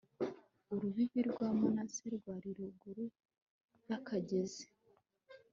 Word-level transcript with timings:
urubibi 0.73 1.19
rwa 1.29 1.47
manase 1.59 2.05
rwari 2.15 2.49
ruguru 2.57 3.05
y'akagezi 3.87 4.65